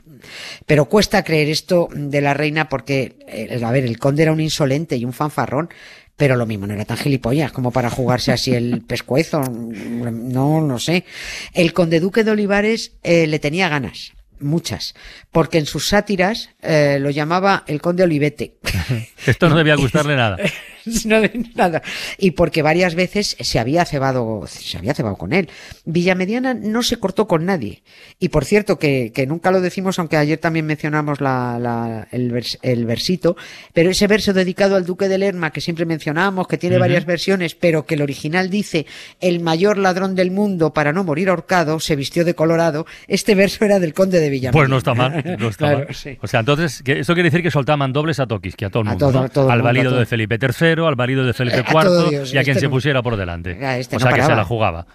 Pero 0.67 0.87
cuesta 0.87 1.23
creer 1.25 1.49
esto 1.49 1.89
de 1.93 2.21
la 2.21 2.35
reina 2.35 2.69
porque, 2.69 3.17
eh, 3.29 3.61
a 3.65 3.71
ver, 3.71 3.85
el 3.85 3.99
conde 3.99 4.23
era 4.25 4.33
un 4.33 4.41
insolente 4.41 4.97
y 4.97 5.05
un 5.05 5.13
fanfarrón, 5.13 5.69
pero 6.17 6.37
lo 6.37 6.47
mismo 6.47 6.67
no 6.67 6.75
era 6.75 6.85
tan 6.85 6.97
gilipollas 6.97 7.51
como 7.53 7.71
para 7.73 7.91
jugarse 7.91 8.33
así 8.33 8.55
el 8.55 8.83
pescuezo. 8.87 9.41
No, 9.43 10.61
no 10.61 10.79
sé. 10.79 11.05
El 11.53 11.73
conde 11.73 12.01
duque 12.01 12.25
de 12.25 12.31
Olivares 12.33 12.93
eh, 13.03 13.27
le 13.27 13.39
tenía 13.39 13.69
ganas. 13.69 14.13
Muchas, 14.41 14.95
porque 15.31 15.59
en 15.59 15.65
sus 15.65 15.89
sátiras 15.89 16.51
eh, 16.61 16.99
lo 17.01 17.09
llamaba 17.11 17.65
el 17.69 17.81
conde 17.81 18.03
Olivete. 18.03 18.57
Esto 19.27 19.49
no 19.49 19.57
debía 19.57 19.77
gustarle 19.77 20.17
nada. 20.17 20.37
Nada. 21.55 21.83
Y 22.19 22.33
porque 22.33 22.63
varias 22.63 22.95
veces 22.95 23.37
se 23.41 23.59
había 23.59 23.85
cebado, 23.85 24.45
se 24.47 24.77
había 24.79 24.95
cebado 24.95 25.17
con 25.17 25.33
él. 25.33 25.49
Villamediana 25.85 26.55
no 26.55 26.83
se 26.83 26.97
cortó 26.99 27.27
con 27.27 27.45
nadie. 27.45 27.83
Y 28.19 28.29
por 28.31 28.45
cierto, 28.45 28.79
que, 28.79 29.13
que 29.15 29.27
nunca 29.27 29.51
lo 29.51 29.61
decimos, 29.61 29.99
aunque 29.99 30.17
ayer 30.17 30.39
también 30.39 30.67
mencionamos 30.67 31.21
la, 31.21 31.59
la- 31.59 32.09
el, 32.11 32.33
vers- 32.33 32.59
el 32.63 32.85
versito, 32.87 33.37
pero 33.73 33.91
ese 33.91 34.07
verso 34.07 34.33
dedicado 34.33 34.77
al 34.77 34.85
duque 34.87 35.09
de 35.09 35.19
Lerma, 35.19 35.51
que 35.53 35.61
siempre 35.61 35.85
mencionamos, 35.87 36.47
que 36.49 36.59
tiene 36.59 36.79
varias 36.79 37.05
versiones, 37.07 37.55
pero 37.55 37.87
que 37.87 37.95
el 37.95 38.03
original 38.03 38.51
dice, 38.51 38.87
el 39.21 39.41
mayor 39.41 39.79
ladrón 39.79 40.15
del 40.15 40.31
mundo 40.31 40.73
para 40.73 40.93
no 40.93 41.05
morir 41.05 41.29
ahorcado, 41.29 41.81
se 41.81 41.97
vistió 41.97 42.25
de 42.25 42.35
colorado, 42.35 42.87
este 43.09 43.35
verso 43.35 43.65
era 43.65 43.79
del 43.79 43.95
conde 43.95 44.21
de 44.21 44.31
Villamediana. 44.31 44.53
Pues 44.53 44.69
no 44.69 44.79
está 44.79 44.95
mal. 44.95 45.23
No 45.39 45.49
está 45.49 45.67
Claro, 45.69 45.85
mal. 45.87 45.95
sí. 45.95 46.19
O 46.23 46.27
sea, 46.27 46.41
entonces, 46.41 46.83
que 46.83 47.01
esto 47.01 47.15
quiere 47.15 47.29
decir 47.31 47.43
que 47.43 47.51
soltaban 47.51 47.93
dobles 47.93 48.21
a 48.21 48.27
Toquis, 48.27 48.57
que 48.57 48.65
a 48.67 48.71
todo 48.71 48.83
el 48.83 48.89
A 48.89 48.91
mundo. 48.93 49.07
todo- 49.11 49.21
¿no? 49.21 49.27
a 49.27 49.29
todo 49.29 49.47
el 49.47 49.51
al 49.53 49.63
mundo, 49.63 49.91
todo. 49.91 49.99
de 50.01 50.07
Felipe 50.07 50.39
III, 50.41 50.74
al 50.87 50.95
valido 50.97 51.25
de 51.25 51.33
Felipe 51.33 51.59
Eh, 51.59 51.65
a 51.67 51.73
IV 51.85 52.09
Dios, 52.11 52.35
y 52.35 52.39
a 52.39 52.43
quien 52.43 52.53
este 52.57 52.61
se 52.61 52.67
no. 52.67 52.73
pusiera 52.73 53.03
por 53.03 53.17
delante. 53.17 53.53
Este 53.79 53.97
o 53.97 53.99
no 53.99 54.05
sea, 54.07 54.13
que 54.13 54.21
se 54.21 54.23
paraba. 54.23 54.37
la 54.43 54.45
jugaba. 54.45 54.87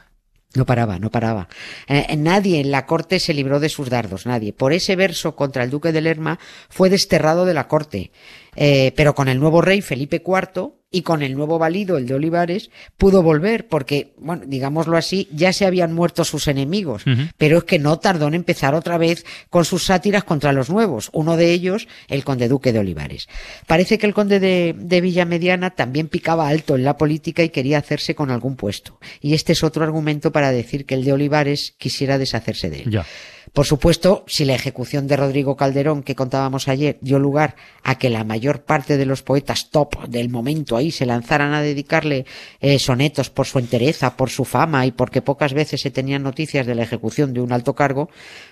No 0.56 0.66
paraba, 0.66 0.98
no 0.98 1.12
paraba. 1.12 1.48
Eh, 1.88 2.16
nadie 2.18 2.60
en 2.60 2.72
la 2.72 2.88
corte 2.88 3.20
se 3.20 3.36
libró 3.36 3.60
de 3.60 3.70
sus 3.70 3.90
dardos, 3.90 4.26
nadie. 4.26 4.52
Por 4.52 4.74
ese 4.74 4.96
verso 4.96 5.36
contra 5.36 5.64
el 5.64 5.70
duque 5.70 5.92
de 5.92 6.02
Lerma 6.02 6.40
fue 6.70 6.90
desterrado 6.90 7.46
de 7.46 7.54
la 7.54 7.68
corte. 7.68 8.12
Eh, 8.62 8.92
pero 8.94 9.16
con 9.16 9.30
el 9.30 9.40
nuevo 9.40 9.62
rey 9.62 9.82
Felipe 9.82 10.22
IV 10.26 10.74
y 10.92 11.04
con 11.04 11.22
el 11.22 11.34
nuevo 11.34 11.60
valido, 11.60 11.98
el 11.98 12.08
de 12.08 12.16
Olivares, 12.16 12.72
pudo 12.98 13.24
volver 13.24 13.68
porque, 13.68 14.14
bueno, 14.18 14.44
digámoslo 14.46 14.98
así, 14.98 15.30
ya 15.32 15.54
se 15.54 15.66
habían 15.66 15.94
muerto 15.94 16.26
sus 16.26 16.48
enemigos, 16.48 17.04
pero 17.38 17.60
es 17.60 17.64
que 17.64 17.80
no 17.80 18.00
tardó 18.00 18.28
en 18.28 18.34
empezar 18.34 18.74
otra 18.74 18.98
vez 18.98 19.24
con 19.50 19.66
sus 19.66 19.84
sátiras 19.84 20.24
contra 20.24 20.52
los 20.52 20.70
nuevos, 20.70 21.10
uno 21.14 21.38
de 21.38 21.52
ellos 21.52 21.88
el 22.08 22.24
conde 22.24 22.48
duque 22.48 22.74
de 22.74 22.80
Olivares. 22.80 23.30
Parece 23.68 23.98
que 23.98 24.08
el 24.08 24.14
conde 24.14 24.40
de, 24.40 24.76
de 24.78 25.02
Villamediana 25.02 25.70
también 25.70 26.08
picaba 26.08 26.50
alto 26.50 26.76
en 26.76 26.84
la 26.84 26.98
política 26.98 27.44
y 27.44 27.50
quería 27.50 27.78
hacerse 27.78 28.16
con 28.16 28.32
algún 28.32 28.56
puesto, 28.56 29.00
y 29.22 29.36
este 29.36 29.54
es 29.54 29.64
otro 29.64 29.84
argumento 29.84 30.32
para 30.32 30.52
decir 30.52 30.86
que 30.86 30.96
el 30.96 31.06
de 31.06 31.14
Olivares 31.14 31.76
quisiera 31.78 32.18
deshacerse 32.18 32.70
de 32.70 32.82
él. 32.82 32.90
Ya. 32.90 33.06
Por 33.54 33.66
supuesto, 33.66 34.24
si 34.28 34.46
la 34.46 34.54
ejecución 34.54 35.08
de 35.08 35.18
Rodrigo 35.18 35.56
Calderón 35.56 36.04
que 36.04 36.16
contábamos 36.16 36.68
ayer 36.68 36.98
dio 37.02 37.20
lugar 37.20 37.56
a 37.84 37.98
que 37.98 38.10
la 38.10 38.24
mayor 38.24 38.64
parte 38.64 38.98
de 38.98 39.06
los 39.06 39.24
poetas 39.24 39.70
top 39.72 40.08
del 40.08 40.30
momento 40.30 40.78
ahí 40.78 40.92
se 40.92 41.06
lanzaran 41.06 41.54
a 41.54 41.62
dedicarle 41.62 42.26
eh, 42.60 42.78
sonetos 42.78 43.30
por 43.30 43.48
su 43.48 43.60
entereza, 43.60 44.16
por 44.16 44.30
su 44.30 44.46
fama 44.46 44.86
y 44.86 44.92
porque 44.92 45.22
pocas 45.22 45.54
veces 45.54 45.82
se 45.82 45.92
tenían 45.92 46.24
noticias 46.24 46.68
de 46.68 46.76
la 46.76 46.84
ejecución 46.84 47.34
de 47.34 47.42
un 47.42 47.52
alto 47.52 47.74
cargo, 47.74 48.10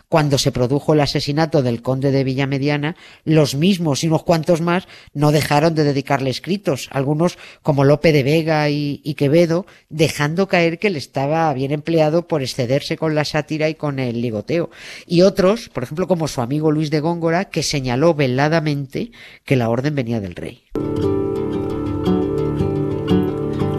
cuando 0.10 0.38
se 0.38 0.52
produjo 0.52 0.94
el 0.94 1.02
asesinato 1.02 1.62
del 1.62 1.82
conde 1.82 2.12
de 2.12 2.24
Villamediana, 2.24 2.96
los 3.24 3.56
mismos 3.56 4.04
y 4.04 4.08
unos 4.08 4.24
cuantos 4.24 4.62
más 4.62 4.88
no 5.14 5.32
dejaron 5.32 5.76
de 5.76 5.84
dedicarle 5.84 6.30
escritos, 6.30 6.88
algunos 6.92 7.38
como 7.62 7.84
Lope 7.84 8.12
de 8.12 8.24
Vega 8.24 8.70
y, 8.70 9.02
y 9.04 9.14
Quevedo, 9.14 9.66
dejando 9.90 10.48
caer 10.48 10.80
que 10.80 10.90
le 10.90 10.98
estaba 10.98 11.54
bien 11.54 11.72
empleado 11.72 12.28
por 12.28 12.42
excederse 12.42 12.98
con 12.98 13.16
la 13.16 13.26
sátira 13.26 13.70
y 13.70 13.76
con 13.76 14.00
el 14.00 14.22
ligoteo. 14.22 14.70
Y 15.06 15.22
otros, 15.22 15.70
por 15.70 15.84
ejemplo, 15.84 16.08
como 16.08 16.28
su 16.28 16.42
amigo 16.42 16.72
Luis 16.72 16.92
de 16.92 17.00
Góngora, 17.00 17.46
que 17.46 17.64
señaló 17.64 18.14
veladamente 18.14 19.12
que 19.46 19.56
la 19.56 19.70
orden 19.70 19.96
venía 19.96 20.20
del 20.20 20.36
rey. 20.36 20.64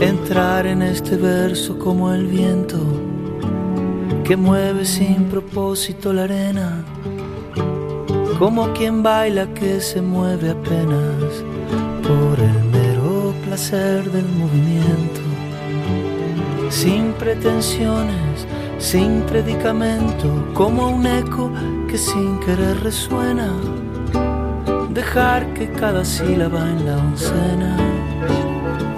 entrar 0.00 0.67
en 0.67 0.83
este 0.83 1.17
verso 1.17 1.79
como 1.79 2.12
el 2.12 2.27
viento 2.27 2.79
que 4.25 4.37
mueve 4.37 4.85
sin 4.85 5.25
propósito 5.25 6.12
la 6.12 6.25
arena, 6.25 6.85
como 8.38 8.73
quien 8.75 9.03
baila 9.03 9.47
que 9.55 9.81
se 9.81 10.00
mueve 10.03 10.50
apenas 10.50 11.43
por 12.03 12.38
el 12.38 12.62
mero 12.65 13.35
placer 13.45 14.11
del 14.12 14.27
movimiento, 14.27 15.23
sin 16.69 17.12
pretensiones, 17.15 18.27
sin 18.78 19.23
predicamento, 19.23 20.52
como 20.54 20.88
un 20.88 21.06
eco 21.06 21.50
que 21.88 21.99
sin 21.99 22.38
querer 22.40 22.80
resuena, 22.82 23.52
dejar 24.90 25.52
que 25.54 25.70
cada 25.73 26.04
sílaba 26.04 26.61
en 26.70 26.87
la 26.87 26.97
oncena 26.97 27.76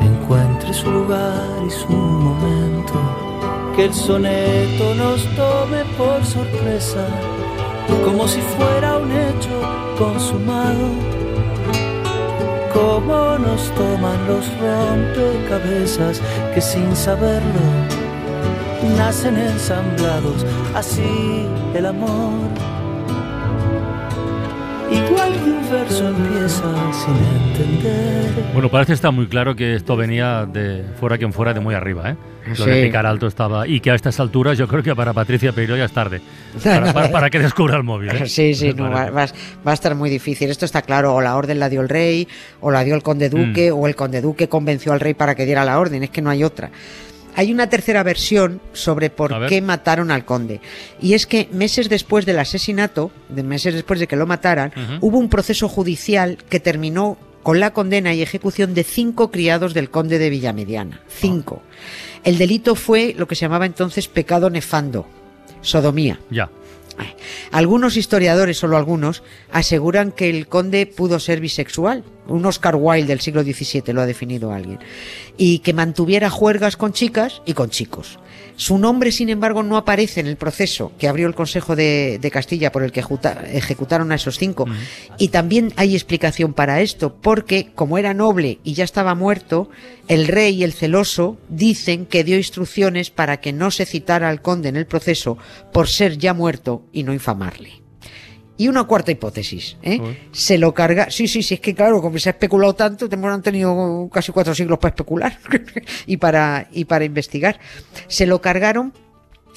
encuentre 0.03 0.73
su 0.75 0.91
lugar 0.91 1.63
y 1.67 1.71
su 1.71 1.89
momento. 1.89 2.95
Que 3.75 3.87
el 3.87 3.95
soneto 3.95 4.95
nos 4.95 5.25
tome 5.35 5.85
por 5.97 6.25
sorpresa, 6.25 7.07
como 8.05 8.29
si 8.29 8.41
fuera 8.41 8.99
un 8.99 9.11
hecho 9.11 9.57
consumado. 9.99 10.89
Como 12.75 13.39
nos 13.39 13.71
toman 13.75 14.27
los 14.29 14.47
rompecabezas 14.61 16.21
que 16.55 16.61
sin 16.61 16.95
saberlo 16.95 18.00
nacen 18.97 19.37
ensamblados. 19.37 20.45
Así 20.75 21.47
el 21.75 21.87
amor. 21.87 22.51
Igual 24.91 25.33
que 25.35 25.51
un 25.51 25.71
verso 25.71 26.09
empieza 26.09 26.65
sin 26.93 27.15
entender. 27.63 28.45
Bueno, 28.53 28.69
parece 28.69 28.93
estar 28.95 29.13
muy 29.13 29.29
claro 29.29 29.55
que 29.55 29.77
esto 29.77 29.97
venía 29.97 30.47
de 30.47 30.85
fuera 30.99 31.17
quien 31.17 31.33
fuera 31.33 31.55
de 31.55 31.61
muy 31.61 31.75
arriba, 31.77 32.11
¿eh? 32.11 32.17
Lo 32.59 32.65
de 32.67 32.81
Sí. 32.81 32.87
picar 32.89 33.07
alto 33.07 33.29
estaba. 33.29 33.69
Y 33.69 33.79
que 33.79 33.93
a 33.93 33.95
estas 33.95 34.19
alturas 34.19 34.59
yo 34.59 34.67
creo 34.67 34.83
que 34.83 34.97
para 34.97 35.13
Patricia 35.13 35.53
Peiro 35.53 35.77
ya 35.77 35.85
es 35.85 35.93
tarde. 35.93 36.21
Para, 36.65 36.93
para- 36.93 37.11
para 37.13 37.31
que 37.31 37.39
descubra 37.39 37.77
el 37.77 37.85
móvil. 37.85 38.11
¿eh? 38.11 38.27
Sí, 38.27 38.55
sí, 38.55 38.73
no, 38.75 38.85
va, 38.91 39.11
va- 39.11 39.27
va 39.65 39.71
a 39.71 39.75
estar 39.75 39.95
muy 39.95 40.11
difícil. 40.11 40.51
Esto 40.51 40.65
está 40.65 40.83
claro, 40.83 41.15
o 41.15 41.21
la 41.21 41.37
orden 41.37 41.61
la 41.61 41.69
dio 41.69 41.83
el 41.83 41.89
rey, 41.89 42.27
o 42.61 42.73
la 42.73 42.83
dio 42.83 42.97
el 42.97 43.03
conde 43.05 43.29
duque, 43.29 43.71
o 43.71 43.87
el 43.87 43.95
conde 43.95 44.21
duque 44.21 44.49
convenció 44.49 44.93
al 44.93 44.99
rey 44.99 45.15
para 45.15 45.37
que 45.37 45.45
diera 45.47 45.65
la 45.65 45.79
orden, 45.79 46.03
es 46.03 46.11
que 46.11 46.21
no 46.23 46.31
hay 46.31 46.43
otra. 46.43 46.71
Hay 47.37 47.53
una 47.53 47.69
tercera 47.69 48.03
versión 48.03 48.61
sobre 48.73 49.11
por 49.11 49.47
qué 49.47 49.63
mataron 49.63 50.11
al 50.11 50.25
conde. 50.25 50.61
Y 51.01 51.15
es 51.15 51.27
que 51.27 51.49
meses 51.53 51.89
después 51.89 52.27
del 52.27 52.39
asesinato, 52.39 53.11
de 53.29 53.43
meses 53.43 53.75
después 53.75 54.01
de 54.01 54.07
que 54.07 54.17
lo 54.17 54.27
mataran, 54.27 54.73
hubo 55.01 55.19
un 55.19 55.29
proceso 55.29 55.69
judicial 55.69 56.39
que 56.49 56.61
terminó 56.61 57.19
con 57.43 57.61
la 57.61 57.73
condena 57.73 58.13
y 58.13 58.23
ejecución 58.23 58.75
de 58.75 58.85
cinco 58.85 59.31
criados 59.31 59.75
del 59.75 59.91
conde 59.91 60.19
de 60.19 60.31
Villamediana. 60.31 61.01
Cinco. 61.09 61.63
El 62.25 62.37
delito 62.37 62.75
fue 62.75 63.15
lo 63.17 63.27
que 63.27 63.35
se 63.35 63.43
llamaba 63.43 63.67
entonces 63.67 64.09
pecado 64.09 64.51
nefando, 64.51 65.07
sodomía. 65.63 66.21
Ya. 66.31 66.51
Algunos 67.51 67.97
historiadores, 67.97 68.59
solo 68.59 68.77
algunos, 68.77 69.23
aseguran 69.51 70.13
que 70.13 70.29
el 70.29 70.49
conde 70.49 70.87
pudo 70.87 71.19
ser 71.19 71.41
bisexual. 71.41 72.05
Un 72.31 72.47
Oscar 72.47 72.77
Wilde 72.77 73.09
del 73.09 73.21
siglo 73.21 73.43
XVII 73.43 73.93
lo 73.93 74.01
ha 74.01 74.07
definido 74.07 74.53
alguien. 74.53 74.79
Y 75.37 75.59
que 75.59 75.75
mantuviera 75.75 76.31
juergas 76.31 76.77
con 76.77 76.93
chicas 76.93 77.43
y 77.45 77.55
con 77.55 77.71
chicos. 77.71 78.19
Su 78.57 78.77
nombre, 78.77 79.11
sin 79.11 79.31
embargo, 79.31 79.63
no 79.63 79.79
aparece 79.79 80.21
en 80.21 80.27
el 80.27 80.37
proceso 80.37 80.93
que 80.99 81.09
abrió 81.09 81.27
el 81.27 81.35
Consejo 81.35 81.77
de, 81.77 82.19
de 82.21 82.31
Castilla 82.31 82.71
por 82.71 82.83
el 82.83 82.93
que 82.93 83.03
ejecutaron 83.53 84.13
a 84.13 84.17
esos 84.17 84.39
cinco. 84.39 84.67
Y 85.17 85.29
también 85.29 85.73
hay 85.77 85.95
explicación 85.95 86.53
para 86.53 86.83
esto, 86.83 87.17
porque 87.23 87.71
como 87.75 87.97
era 87.97 88.13
noble 88.13 88.59
y 88.63 88.75
ya 88.75 88.85
estaba 88.85 89.15
muerto, 89.15 89.71
el 90.09 90.29
rey, 90.29 90.63
el 90.63 90.75
celoso, 90.75 91.39
dicen 91.49 92.05
que 92.05 92.23
dio 92.23 92.37
instrucciones 92.37 93.11
para 93.11 93.41
que 93.41 93.55
no 93.55 93.71
se 93.71 93.87
citara 93.87 94.29
al 94.29 94.43
conde 94.43 94.69
en 94.69 94.77
el 94.77 94.87
proceso 94.87 95.39
por 95.73 95.89
ser 95.89 96.19
ya 96.19 96.35
muerto 96.35 96.83
y 96.93 97.03
no 97.03 97.15
infamarle. 97.15 97.81
Y 98.61 98.69
una 98.69 98.85
cuarta 98.85 99.11
hipótesis, 99.11 99.79
¿eh? 99.83 100.19
Se 100.33 100.59
lo 100.59 100.75
carga. 100.75 101.11
Sí, 101.11 101.27
sí, 101.29 101.43
sí, 101.43 101.55
es 101.55 101.61
que 101.61 101.75
claro, 101.75 102.03
como 102.03 102.19
se 102.19 102.29
ha 102.29 102.33
especulado 102.33 102.75
tanto, 102.75 103.09
han 103.11 103.41
tenido 103.41 104.11
casi 104.13 104.33
cuatro 104.33 104.55
siglos 104.55 104.79
para 104.79 104.91
especular 104.91 105.39
y 106.07 106.19
para, 106.19 106.69
y 106.71 106.85
para 106.85 107.07
investigar. 107.07 107.59
Se 108.07 108.27
lo 108.27 108.43
cargaron 108.43 108.93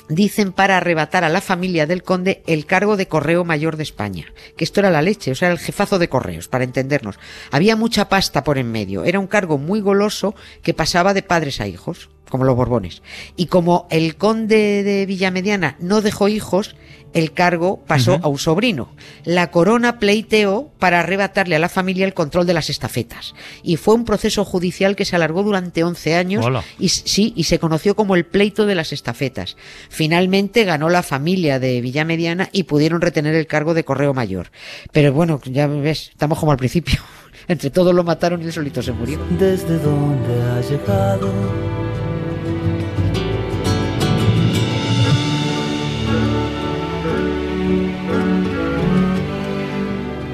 dicen 0.08 0.54
para 0.54 0.78
arrebatar 0.78 1.26
a 1.26 1.30
la 1.30 1.42
familia 1.42 1.86
del 1.86 2.02
conde 2.02 2.44
el 2.48 2.66
cargo 2.66 2.96
de 2.96 3.10
correo 3.10 3.44
mayor 3.44 3.76
de 3.76 3.84
España, 3.84 4.32
que 4.56 4.64
esto 4.64 4.80
era 4.80 4.90
la 4.90 5.02
leche, 5.02 5.32
o 5.32 5.36
sea, 5.36 5.52
el 5.52 5.60
jefazo 5.60 6.00
de 6.00 6.08
correos, 6.08 6.48
para 6.48 6.64
entendernos. 6.64 7.20
Había 7.52 7.76
mucha 7.76 8.08
pasta 8.08 8.46
por 8.46 8.58
en 8.58 8.72
medio, 8.72 9.04
era 9.04 9.20
un 9.20 9.28
cargo 9.28 9.58
muy 9.58 9.82
goloso 9.82 10.34
que 10.62 10.74
pasaba 10.74 11.14
de 11.14 11.24
padres 11.24 11.60
a 11.60 11.68
hijos, 11.68 12.10
como 12.34 12.46
los 12.46 12.56
Borbones. 12.56 13.04
Y 13.36 13.46
como 13.46 13.86
el 13.92 14.16
conde 14.16 14.82
de 14.82 15.06
Villamediana 15.06 15.76
no 15.80 16.02
dejó 16.02 16.30
hijos, 16.30 16.76
el 17.14 17.32
cargo 17.32 17.84
pasó 17.86 18.20
a 18.24 18.28
un 18.28 18.40
sobrino. 18.40 18.90
La 19.24 19.52
corona 19.52 20.00
pleiteó 20.00 20.72
para 20.80 21.02
arrebatarle 21.02 21.56
a 21.56 21.60
la 21.60 21.70
familia 21.70 22.08
el 22.08 22.16
control 22.16 22.48
de 22.48 22.56
las 22.56 22.72
estafetas. 22.72 23.36
Y 23.62 23.78
fue 23.78 23.94
un 23.94 24.04
proceso 24.04 24.46
judicial 24.46 24.96
que 24.96 25.06
se 25.06 25.16
alargó 25.16 25.44
durante 25.44 25.84
11 25.84 26.16
años 26.16 26.44
Hola. 26.44 26.64
y 26.80 26.90
sí, 26.90 27.34
y 27.36 27.44
se 27.44 27.60
conoció 27.60 27.96
como 27.96 28.16
el 28.16 28.26
pleito 28.26 28.66
de 28.66 28.74
las 28.74 28.94
estafetas. 28.94 29.56
Finalmente 29.90 30.64
ganó 30.64 30.90
la 30.90 31.04
familia 31.04 31.60
de 31.60 31.82
Villamediana 31.82 32.50
y 32.52 32.64
pudieron 32.64 33.00
retener 33.00 33.36
el 33.36 33.46
cargo 33.46 33.76
de 33.76 33.86
correo 33.86 34.16
mayor. 34.16 34.50
Pero 34.92 35.14
bueno, 35.14 35.40
ya 35.46 35.68
ves, 35.68 36.10
estamos 36.10 36.40
como 36.40 36.52
al 36.52 36.58
principio. 36.58 37.00
Entre 37.48 37.70
todos 37.70 37.94
lo 37.94 38.04
mataron 38.04 38.42
y 38.42 38.46
él 38.46 38.54
solito 38.54 38.82
se 38.82 38.92
murió. 38.92 39.20
desde 39.38 39.78
donde 39.78 40.42
ha 40.42 40.62
llegado. 40.62 41.73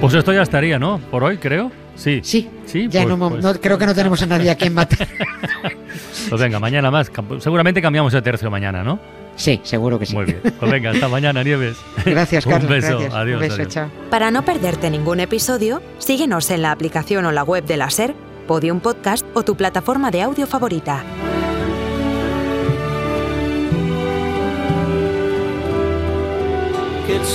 Pues 0.01 0.13
esto 0.13 0.31
ya 0.33 0.41
estaría, 0.43 0.79
¿no? 0.79 0.99
Por 1.11 1.23
hoy, 1.23 1.37
creo. 1.37 1.71
Sí. 1.95 2.21
Sí, 2.23 2.49
Sí, 2.65 2.87
ya 2.89 3.03
pues- 3.03 3.17
no, 3.17 3.29
pues- 3.29 3.43
no- 3.43 3.53
creo 3.55 3.77
que 3.77 3.85
no 3.85 3.93
tenemos 3.93 4.21
a 4.21 4.25
nadie 4.25 4.49
a 4.49 4.55
quien 4.55 4.73
matar. 4.73 5.07
Pues 6.29 6.41
venga, 6.41 6.59
mañana 6.59 6.89
más. 6.89 7.11
Seguramente 7.39 7.81
cambiamos 7.81 8.13
de 8.13 8.21
tercio 8.21 8.49
mañana, 8.49 8.83
¿no? 8.83 8.99
Sí, 9.35 9.59
seguro 9.63 9.97
que 9.99 10.05
sí. 10.05 10.15
Muy 10.15 10.25
bien. 10.25 10.41
Pues 10.59 10.71
venga, 10.71 10.91
hasta 10.91 11.07
mañana, 11.07 11.43
Nieves. 11.43 11.77
Gracias, 12.05 12.45
Un 12.45 12.51
Carlos. 12.53 12.69
beso. 12.71 12.89
gracias. 12.99 13.13
Adiós, 13.13 13.35
Un 13.35 13.41
beso, 13.41 13.55
adiós. 13.55 13.73
chao. 13.73 13.89
Para 14.09 14.31
no 14.31 14.43
perderte 14.45 14.89
ningún 14.89 15.19
episodio, 15.19 15.81
síguenos 15.97 16.49
en 16.51 16.61
la 16.61 16.71
aplicación 16.71 17.25
o 17.25 17.31
la 17.31 17.43
web 17.43 17.65
de 17.65 17.77
la 17.77 17.89
SER, 17.89 18.15
Podium 18.47 18.79
Podcast 18.79 19.25
o 19.33 19.43
tu 19.43 19.55
plataforma 19.55 20.11
de 20.11 20.21
audio 20.21 20.47
favorita. 20.47 21.03
Que 27.07 27.15
el 27.15 27.25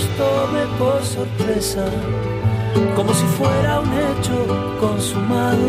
nos 0.00 0.16
tome 0.16 0.66
por 0.78 1.02
sorpresa, 1.04 1.84
como 2.96 3.12
si 3.12 3.26
fuera 3.26 3.80
un 3.80 3.92
hecho 3.92 4.46
consumado. 4.80 5.68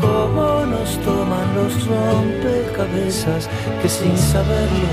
Como 0.00 0.66
nos 0.66 0.98
toman 1.00 1.54
los 1.56 1.86
rompecabezas 1.86 3.48
que 3.82 3.88
sin 3.88 4.16
saberlo 4.16 4.92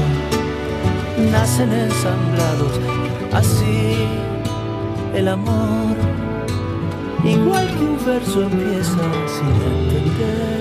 nacen 1.32 1.72
ensamblados. 1.72 2.80
Así 3.32 4.08
el 5.14 5.28
amor 5.28 5.96
Igual 7.24 7.68
que 7.68 7.86
un 7.86 8.06
verso 8.06 8.44
empieza 8.44 9.04
sin 9.34 9.56
entender 9.72 10.60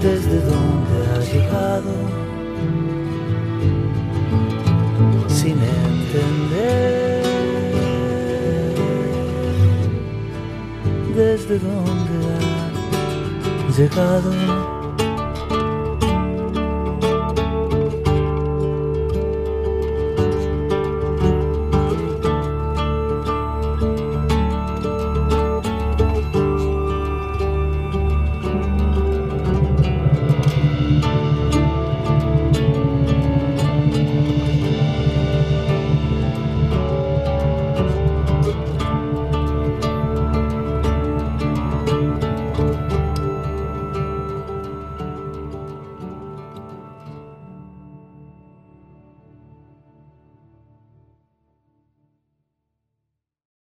desde 0.00 0.40
dónde 0.40 0.94
ha 1.12 1.20
llegado, 1.20 1.92
entender 6.14 7.22
desde 11.14 11.58
dónde 11.58 12.12
ha 12.32 13.76
llegado. 13.76 14.73